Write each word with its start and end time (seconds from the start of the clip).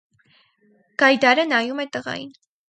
Գայդարը 1.03 1.45
նայում 1.53 1.83
է 1.85 1.87
տղային։ 1.99 2.35